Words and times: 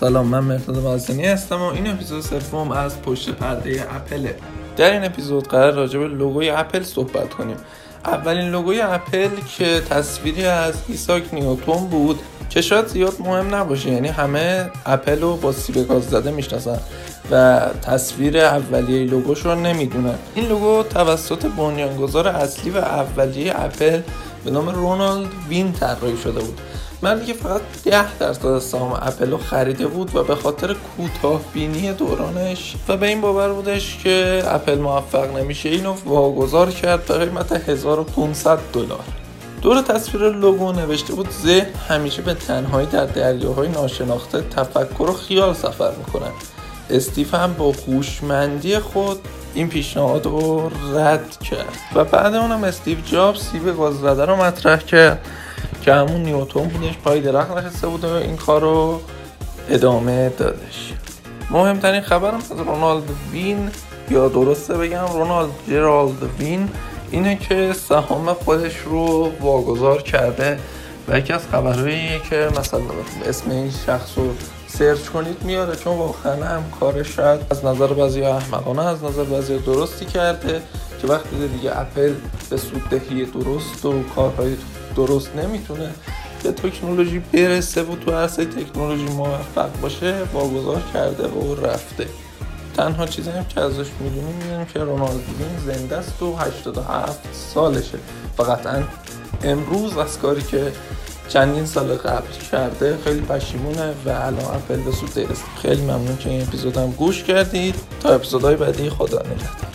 سلام 0.00 0.26
من 0.26 0.40
مرتضی 0.40 0.80
بازنی 0.80 1.26
هستم 1.26 1.60
و 1.60 1.64
این 1.64 1.90
اپیزود 1.90 2.20
سوم 2.20 2.72
از 2.72 3.02
پشت 3.02 3.30
پرده 3.30 3.86
اپله 3.96 4.34
در 4.76 4.92
این 4.92 5.04
اپیزود 5.04 5.48
قراره 5.48 5.72
راجع 5.72 5.98
به 5.98 6.08
لوگوی 6.08 6.50
اپل 6.50 6.82
صحبت 6.82 7.34
کنیم. 7.34 7.56
اولین 8.04 8.50
لوگوی 8.50 8.80
اپل 8.80 9.28
که 9.58 9.80
تصویری 9.90 10.44
از 10.44 10.74
ایساک 10.88 11.34
نیوتون 11.34 11.86
بود 11.86 12.18
که 12.50 12.60
شاید 12.60 12.86
زیاد 12.86 13.14
مهم 13.20 13.54
نباشه 13.54 13.90
یعنی 13.90 14.08
همه 14.08 14.70
اپل 14.86 15.20
رو 15.20 15.36
با 15.36 15.52
سیب 15.52 15.88
گاز 15.88 16.04
زده 16.04 16.30
می‌شناسن 16.30 16.78
و 17.30 17.60
تصویر 17.82 18.38
اولیه 18.38 19.04
لوگوش 19.10 19.40
رو 19.40 19.54
نمی‌دونن. 19.54 20.14
این 20.34 20.48
لوگو 20.48 20.82
توسط 20.82 21.46
بنیانگذار 21.46 22.28
اصلی 22.28 22.70
و 22.70 22.76
اولیه 22.76 23.52
اپل 23.56 24.00
به 24.44 24.50
نام 24.50 24.68
رونالد 24.68 25.28
وین 25.48 25.72
طراحی 25.72 26.16
شده 26.16 26.40
بود. 26.40 26.60
مردی 27.02 27.26
که 27.26 27.32
فقط 27.32 27.60
10 27.84 28.18
درصد 28.18 28.58
سهام 28.58 28.92
اپل 28.92 29.30
رو 29.30 29.38
خریده 29.38 29.86
بود 29.86 30.16
و 30.16 30.24
به 30.24 30.34
خاطر 30.34 30.76
کوتاه 30.96 31.40
بینی 31.52 31.92
دورانش 31.92 32.74
و 32.88 32.96
به 32.96 33.06
این 33.06 33.20
باور 33.20 33.52
بودش 33.52 33.98
که 34.04 34.42
اپل 34.46 34.78
موفق 34.78 35.36
نمیشه 35.36 35.68
اینو 35.68 35.94
واگذار 36.04 36.70
کرد 36.70 37.06
به 37.06 37.14
قیمت 37.14 37.68
1500 37.68 38.58
دلار. 38.72 39.04
دور 39.62 39.82
تصویر 39.82 40.28
لوگو 40.28 40.72
نوشته 40.72 41.14
بود 41.14 41.30
ذهن 41.30 41.66
همیشه 41.88 42.22
به 42.22 42.34
تنهایی 42.34 42.86
در 42.86 43.06
دریاهای 43.06 43.68
ناشناخته 43.68 44.40
تفکر 44.40 45.02
و 45.02 45.12
خیال 45.12 45.54
سفر 45.54 45.90
می‌کنن 45.90 46.30
استیو 46.90 47.34
هم 47.34 47.54
با 47.54 47.72
هوشمندی 47.86 48.78
خود 48.78 49.18
این 49.54 49.68
پیشنهاد 49.68 50.26
رو 50.26 50.70
رد 50.94 51.38
کرد. 51.38 51.78
و 51.94 52.04
بعد 52.04 52.34
اونم 52.34 52.64
استیو 52.64 52.98
جابز 53.00 53.36
سیب 53.36 53.76
گاز 53.76 53.94
زده 53.94 54.24
رو 54.24 54.36
مطرح 54.36 54.78
کرد. 54.78 55.26
که 55.82 55.92
همون 55.92 56.22
نیوتون 56.22 56.68
بودش 56.68 56.98
پای 56.98 57.20
درخت 57.20 57.50
نشسته 57.50 57.86
بود 57.86 58.04
و 58.04 58.12
این 58.12 58.36
کار 58.36 58.60
رو 58.60 59.00
ادامه 59.68 60.28
دادش. 60.28 60.92
مهمترین 61.50 62.00
خبرم 62.00 62.34
از 62.34 62.50
رونالد 62.50 63.04
وین 63.32 63.70
یا 64.10 64.28
درسته 64.28 64.78
بگم 64.78 65.06
رونالد 65.12 65.50
جرالد 65.68 66.22
وین 66.38 66.68
اینه 67.10 67.36
که 67.36 67.72
سهام 67.72 68.32
خودش 68.32 68.76
رو 68.78 69.32
واگذار 69.40 70.02
کرده 70.02 70.58
و 71.08 71.18
یکی 71.18 71.32
از 71.32 71.48
خبرهاییه 71.52 72.20
که 72.30 72.48
مثلا 72.58 72.80
اسم 73.26 73.50
این 73.50 73.70
شخص 73.86 74.18
رو 74.18 74.34
سرچ 74.66 75.08
کنید 75.08 75.42
میاره 75.42 75.76
چون 75.76 75.96
واقعا 75.96 76.44
هم 76.44 76.64
کارش 76.80 77.16
شاید 77.16 77.40
از 77.50 77.64
نظر 77.64 77.86
بعضی 77.86 78.22
احمقانه 78.22 78.86
از 78.86 79.04
نظر 79.04 79.24
بعضی 79.24 79.58
درستی 79.58 80.04
کرده 80.04 80.62
که 81.00 81.06
وقتی 81.06 81.48
دیگه 81.48 81.78
اپل 81.78 82.14
به 82.50 82.56
سوددهی 82.56 83.24
درست 83.24 83.86
و 83.86 84.02
کارهای 84.02 84.56
درست 84.98 85.36
نمی‌تونه 85.36 85.90
به 86.42 86.52
تکنولوژی 86.52 87.18
برسه 87.18 87.82
و 87.82 87.96
تو 87.96 88.10
عرصه 88.10 88.44
تکنولوژی 88.44 89.04
موفق 89.04 89.80
باشه 89.82 90.14
واگذار 90.32 90.82
کرده 90.92 91.28
و 91.28 91.54
رفته. 91.54 92.06
تنها 92.76 93.06
چیزی 93.06 93.30
هم 93.30 93.44
که 93.44 93.60
ازش 93.60 93.86
می‌دونیم 94.00 94.34
می‌دونیم 94.34 94.66
که 94.66 94.78
رونالد 94.78 95.20
زنده 95.66 95.96
است 95.96 96.22
و 96.22 96.36
87 96.36 97.18
سالشه. 97.32 97.98
و 98.38 98.42
قطعا 98.42 98.82
امروز 99.44 99.96
از 99.96 100.18
کاری 100.18 100.42
که 100.42 100.72
چندین 101.28 101.66
سال 101.66 101.86
قبل 101.86 102.32
کرده 102.52 102.98
خیلی 103.04 103.20
پشیمونه 103.20 103.90
و 104.06 104.08
الان 104.08 104.44
اپل 104.44 104.76
به 104.76 104.92
سود 104.92 105.36
خیلی 105.62 105.82
ممنون 105.82 106.16
که 106.16 106.30
این 106.30 106.42
اپیزود 106.42 106.76
هم 106.76 106.90
گوش 106.90 107.22
کردید. 107.22 107.74
تا 108.00 108.08
اپیزودهای 108.08 108.56
بعدی 108.56 108.90
خدا 108.90 109.18
نگهدار. 109.18 109.67